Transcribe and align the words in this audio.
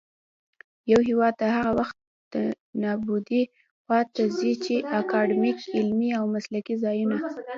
يـو 0.91 0.97
هـېواد 1.07 1.35
هغـه 1.55 1.71
وخـت 1.79 1.97
دې 2.31 2.43
نـابـودۍ 2.81 3.41
خـواته 3.83 4.23
ځـي 4.37 4.53
،چـې 4.63 4.75
اکـادميـک، 4.99 5.57
عـلمـي 5.77 6.09
او 6.17 6.23
مـسلـکي 6.33 6.75
ځـايـونــه 6.83 7.17